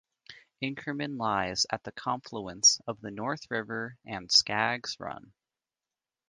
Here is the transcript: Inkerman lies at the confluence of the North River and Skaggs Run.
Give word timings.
Inkerman 0.63 1.19
lies 1.19 1.67
at 1.71 1.83
the 1.83 1.91
confluence 1.91 2.81
of 2.87 2.99
the 3.01 3.11
North 3.11 3.51
River 3.51 3.97
and 4.03 4.31
Skaggs 4.31 4.99
Run. 4.99 5.31